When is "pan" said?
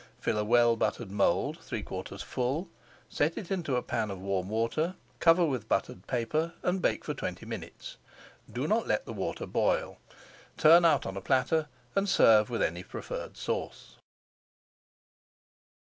3.83-4.09